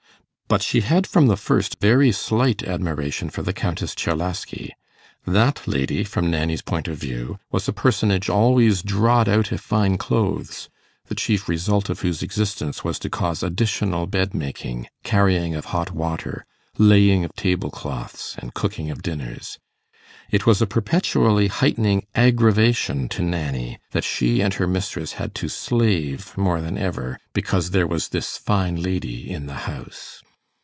[0.51, 4.71] But she had, from the first, very slight admiration for the Countess Czerlaski.
[5.25, 9.97] That lady, from Nanny's point of view, was a personage always 'drawed out i' fine
[9.97, 10.67] clothes',
[11.05, 15.91] the chief result of whose existence was to cause additional bed making, carrying of hot
[15.93, 16.45] water,
[16.77, 19.57] laying of table cloths, and cooking of dinners.
[20.31, 25.47] It was a perpetually heightening 'aggravation' to Nanny that she and her mistress had to
[25.47, 30.21] 'slave' more than ever, because there was this fine lady in the house.